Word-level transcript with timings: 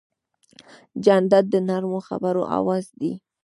جانداد 1.05 1.45
د 1.53 1.55
نرمو 1.67 1.99
خبرو 2.07 2.43
آواز 2.59 2.85
دی. 2.99 3.13